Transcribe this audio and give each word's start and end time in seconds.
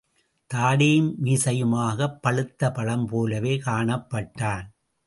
தாடியும் 0.49 1.11
மீசையுமாக 1.23 2.09
பழுத்த 2.21 2.69
பழம்போலவே 2.69 3.53
காணப்பட்டான். 3.65 4.67